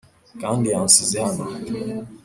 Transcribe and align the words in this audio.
kandi 0.41 0.65
yansize 0.75 1.17
hano 1.25 1.43